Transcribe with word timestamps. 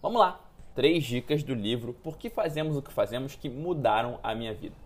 Vamos 0.00 0.20
lá! 0.20 0.47
Três 0.78 1.02
dicas 1.02 1.42
do 1.42 1.56
livro 1.56 1.92
Por 1.92 2.16
que 2.16 2.30
Fazemos 2.30 2.76
o 2.76 2.82
que 2.82 2.92
Fazemos 2.92 3.34
que 3.34 3.48
mudaram 3.48 4.20
a 4.22 4.32
minha 4.32 4.54
vida. 4.54 4.76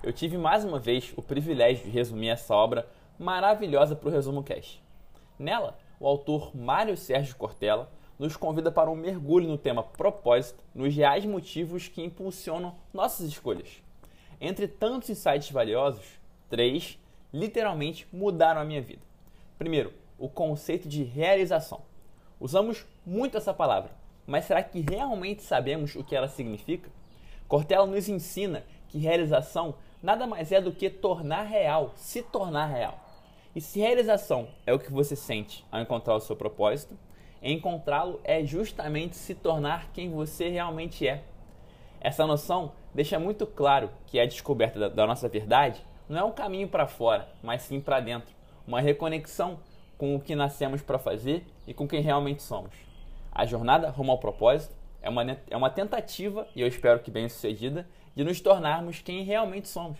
Eu 0.00 0.12
tive 0.12 0.38
mais 0.38 0.64
uma 0.64 0.78
vez 0.78 1.12
o 1.16 1.22
privilégio 1.22 1.86
de 1.86 1.90
resumir 1.90 2.28
essa 2.28 2.54
obra 2.54 2.88
maravilhosa 3.18 3.96
para 3.96 4.08
o 4.08 4.12
Resumo 4.12 4.44
Cash. 4.44 4.80
Nela, 5.36 5.76
o 5.98 6.06
autor 6.06 6.56
Mário 6.56 6.96
Sérgio 6.96 7.34
Cortella 7.34 7.90
nos 8.16 8.36
convida 8.36 8.70
para 8.70 8.88
um 8.88 8.94
mergulho 8.94 9.48
no 9.48 9.58
tema 9.58 9.82
propósito, 9.82 10.62
nos 10.72 10.94
reais 10.94 11.24
motivos 11.24 11.88
que 11.88 12.00
impulsionam 12.00 12.76
nossas 12.94 13.26
escolhas. 13.26 13.82
Entre 14.40 14.68
tantos 14.68 15.10
insights 15.10 15.50
valiosos, 15.50 16.20
três 16.48 16.96
literalmente 17.34 18.06
mudaram 18.12 18.60
a 18.60 18.64
minha 18.64 18.80
vida. 18.80 19.02
Primeiro, 19.58 19.92
o 20.16 20.28
conceito 20.28 20.88
de 20.88 21.02
realização. 21.02 21.82
Usamos 22.38 22.86
muito 23.04 23.36
essa 23.36 23.52
palavra, 23.52 23.98
mas 24.30 24.44
será 24.44 24.62
que 24.62 24.80
realmente 24.80 25.42
sabemos 25.42 25.96
o 25.96 26.04
que 26.04 26.14
ela 26.14 26.28
significa? 26.28 26.88
Cortella 27.48 27.84
nos 27.84 28.08
ensina 28.08 28.62
que 28.88 28.96
realização 28.96 29.74
nada 30.00 30.24
mais 30.24 30.52
é 30.52 30.60
do 30.60 30.70
que 30.70 30.88
tornar 30.88 31.42
real, 31.42 31.90
se 31.96 32.22
tornar 32.22 32.66
real. 32.66 32.96
E 33.56 33.60
se 33.60 33.80
realização 33.80 34.46
é 34.64 34.72
o 34.72 34.78
que 34.78 34.92
você 34.92 35.16
sente 35.16 35.66
ao 35.68 35.80
encontrar 35.80 36.14
o 36.14 36.20
seu 36.20 36.36
propósito, 36.36 36.96
encontrá-lo 37.42 38.20
é 38.22 38.44
justamente 38.44 39.16
se 39.16 39.34
tornar 39.34 39.90
quem 39.92 40.08
você 40.08 40.48
realmente 40.48 41.08
é. 41.08 41.24
Essa 42.00 42.24
noção 42.24 42.70
deixa 42.94 43.18
muito 43.18 43.48
claro 43.48 43.90
que 44.06 44.20
a 44.20 44.26
descoberta 44.26 44.78
da, 44.78 44.88
da 44.88 45.06
nossa 45.08 45.28
verdade 45.28 45.84
não 46.08 46.18
é 46.20 46.22
um 46.22 46.32
caminho 46.32 46.68
para 46.68 46.86
fora, 46.86 47.28
mas 47.42 47.62
sim 47.62 47.80
para 47.80 47.98
dentro, 47.98 48.32
uma 48.64 48.80
reconexão 48.80 49.58
com 49.98 50.14
o 50.14 50.20
que 50.20 50.36
nascemos 50.36 50.82
para 50.82 51.00
fazer 51.00 51.44
e 51.66 51.74
com 51.74 51.88
quem 51.88 52.00
realmente 52.00 52.44
somos. 52.44 52.89
A 53.32 53.46
jornada 53.46 53.88
rumo 53.90 54.10
ao 54.10 54.18
propósito 54.18 54.74
é 55.00 55.08
uma, 55.08 55.22
é 55.48 55.56
uma 55.56 55.70
tentativa, 55.70 56.46
e 56.54 56.60
eu 56.60 56.66
espero 56.66 57.00
que 57.00 57.10
bem 57.10 57.28
sucedida, 57.28 57.88
de 58.14 58.24
nos 58.24 58.40
tornarmos 58.40 59.00
quem 59.00 59.22
realmente 59.22 59.68
somos. 59.68 59.98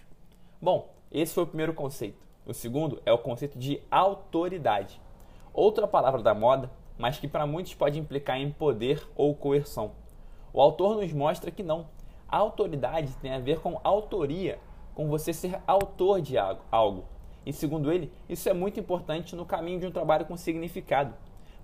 Bom, 0.60 0.92
esse 1.10 1.32
foi 1.32 1.44
o 1.44 1.46
primeiro 1.46 1.72
conceito. 1.72 2.18
O 2.44 2.52
segundo 2.52 3.00
é 3.06 3.12
o 3.12 3.18
conceito 3.18 3.58
de 3.58 3.80
autoridade. 3.90 5.00
Outra 5.54 5.86
palavra 5.86 6.22
da 6.22 6.34
moda, 6.34 6.70
mas 6.98 7.18
que 7.18 7.28
para 7.28 7.46
muitos 7.46 7.74
pode 7.74 7.98
implicar 7.98 8.38
em 8.38 8.50
poder 8.50 9.08
ou 9.14 9.34
coerção. 9.34 9.92
O 10.52 10.60
autor 10.60 10.96
nos 10.96 11.12
mostra 11.12 11.50
que 11.50 11.62
não. 11.62 11.86
A 12.28 12.36
autoridade 12.36 13.16
tem 13.22 13.32
a 13.32 13.38
ver 13.38 13.60
com 13.60 13.80
autoria, 13.84 14.58
com 14.94 15.08
você 15.08 15.32
ser 15.32 15.60
autor 15.66 16.20
de 16.20 16.36
algo. 16.36 17.04
E 17.46 17.52
segundo 17.52 17.92
ele, 17.92 18.12
isso 18.28 18.48
é 18.48 18.52
muito 18.52 18.78
importante 18.78 19.34
no 19.34 19.46
caminho 19.46 19.80
de 19.80 19.86
um 19.86 19.92
trabalho 19.92 20.26
com 20.26 20.36
significado 20.36 21.14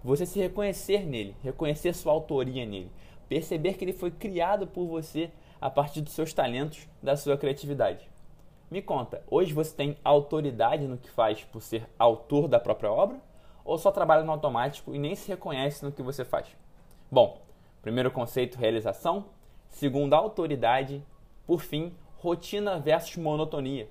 você 0.03 0.25
se 0.25 0.39
reconhecer 0.39 1.05
nele, 1.05 1.37
reconhecer 1.43 1.95
sua 1.95 2.13
autoria 2.13 2.65
nele, 2.65 2.91
perceber 3.29 3.75
que 3.75 3.85
ele 3.85 3.93
foi 3.93 4.11
criado 4.11 4.67
por 4.67 4.87
você 4.87 5.31
a 5.61 5.71
partir 5.71 6.01
dos 6.01 6.13
seus 6.13 6.33
talentos, 6.33 6.89
da 7.03 7.17
sua 7.17 7.37
criatividade. 7.37 8.09
Me 8.71 8.83
conta, 8.83 9.23
hoje 9.31 9.53
você 9.53 9.75
tem 9.75 9.97
autoridade 10.05 10.87
no 10.87 10.99
que 10.99 11.11
faz 11.11 11.45
por 11.45 11.63
ser 11.63 11.89
autor 11.99 12.49
da 12.49 12.59
própria 12.59 12.91
obra? 12.91 13.19
Ou 13.65 13.79
só 13.79 13.91
trabalha 13.91 14.25
no 14.25 14.33
automático 14.33 14.95
e 14.95 14.99
nem 14.99 15.15
se 15.15 15.29
reconhece 15.29 15.85
no 15.85 15.93
que 15.93 16.03
você 16.03 16.25
faz? 16.25 16.47
Bom, 17.11 17.41
primeiro 17.83 18.11
conceito, 18.11 18.59
realização. 18.59 19.27
Segundo, 19.69 20.15
autoridade. 20.15 21.05
Por 21.47 21.61
fim, 21.61 21.95
rotina 22.19 22.79
versus 22.79 23.17
monotonia. 23.17 23.89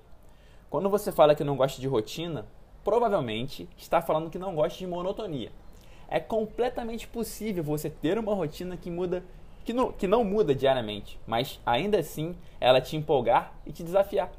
Quando 0.68 0.90
você 0.90 1.10
fala 1.10 1.34
que 1.34 1.44
não 1.44 1.56
gosta 1.56 1.80
de 1.80 1.86
rotina, 1.86 2.46
provavelmente 2.84 3.68
está 3.76 4.00
falando 4.00 4.30
que 4.30 4.38
não 4.38 4.54
gosta 4.54 4.78
de 4.78 4.86
monotonia 4.86 5.50
é 6.08 6.20
completamente 6.20 7.06
possível 7.06 7.62
você 7.62 7.90
ter 7.90 8.18
uma 8.18 8.34
rotina 8.34 8.76
que 8.76 8.90
muda, 8.90 9.22
que 9.64 9.72
não, 9.72 9.92
que 9.92 10.06
não 10.06 10.24
muda 10.24 10.54
diariamente, 10.54 11.18
mas 11.26 11.60
ainda 11.66 11.98
assim 11.98 12.36
ela 12.60 12.80
te 12.80 12.96
empolgar 12.96 13.52
e 13.66 13.72
te 13.72 13.82
desafiar. 13.82 14.30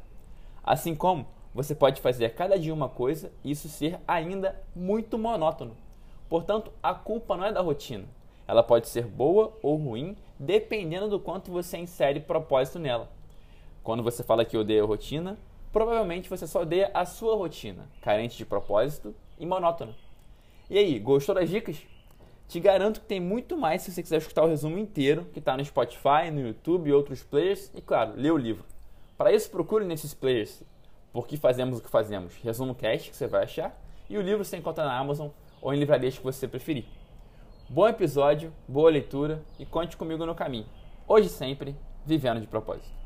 Assim 0.63 0.95
como 0.95 1.25
você 1.53 1.73
pode 1.73 2.01
fazer 2.01 2.29
cada 2.35 2.57
dia 2.57 2.73
uma 2.73 2.89
coisa 2.89 3.31
e 3.43 3.51
isso 3.51 3.67
ser 3.67 3.99
ainda 4.07 4.55
muito 4.75 5.17
monótono. 5.17 5.75
Portanto, 6.29 6.71
a 6.83 6.93
culpa 6.93 7.35
não 7.35 7.45
é 7.45 7.51
da 7.51 7.61
rotina. 7.61 8.05
Ela 8.47 8.63
pode 8.63 8.87
ser 8.87 9.05
boa 9.05 9.53
ou 9.61 9.75
ruim, 9.75 10.15
dependendo 10.39 11.09
do 11.09 11.19
quanto 11.19 11.51
você 11.51 11.77
insere 11.77 12.19
propósito 12.19 12.79
nela. 12.79 13.09
Quando 13.83 14.03
você 14.03 14.23
fala 14.23 14.45
que 14.45 14.57
odeia 14.57 14.83
rotina, 14.85 15.37
provavelmente 15.71 16.29
você 16.29 16.45
só 16.45 16.61
odeia 16.61 16.91
a 16.93 17.05
sua 17.05 17.35
rotina, 17.35 17.87
carente 18.01 18.37
de 18.37 18.45
propósito 18.45 19.15
e 19.39 19.45
monótona. 19.45 19.93
E 20.69 20.77
aí, 20.77 20.99
gostou 20.99 21.33
das 21.33 21.49
dicas? 21.49 21.77
Te 22.45 22.59
garanto 22.59 22.99
que 22.99 23.05
tem 23.05 23.21
muito 23.21 23.55
mais 23.55 23.81
se 23.81 23.91
você 23.91 24.03
quiser 24.03 24.17
escutar 24.17 24.43
o 24.43 24.49
resumo 24.49 24.77
inteiro, 24.77 25.25
que 25.31 25.39
está 25.39 25.55
no 25.55 25.63
Spotify, 25.63 26.29
no 26.29 26.41
YouTube 26.41 26.89
e 26.89 26.93
outros 26.93 27.23
players, 27.23 27.71
e 27.73 27.81
claro, 27.81 28.13
ler 28.17 28.33
o 28.33 28.37
livro. 28.37 28.65
Para 29.17 29.31
isso, 29.31 29.49
procure 29.49 29.85
nesses 29.85 30.13
players 30.13 30.61
Por 31.13 31.25
que 31.25 31.37
Fazemos 31.37 31.79
o 31.79 31.81
que 31.81 31.89
Fazemos, 31.89 32.35
Resumo 32.43 32.75
Cast, 32.75 33.09
que 33.09 33.15
você 33.15 33.27
vai 33.27 33.45
achar, 33.45 33.81
e 34.09 34.17
o 34.17 34.21
livro 34.21 34.43
você 34.43 34.57
encontra 34.57 34.83
na 34.83 34.97
Amazon 34.97 35.29
ou 35.61 35.73
em 35.73 35.79
livrarias 35.79 36.17
que 36.17 36.23
você 36.23 36.49
preferir. 36.49 36.83
Bom 37.69 37.87
episódio, 37.87 38.53
boa 38.67 38.91
leitura 38.91 39.41
e 39.57 39.65
conte 39.65 39.95
comigo 39.95 40.25
no 40.25 40.35
caminho. 40.35 40.65
Hoje 41.07 41.29
sempre, 41.29 41.77
vivendo 42.05 42.41
de 42.41 42.47
propósito. 42.47 42.97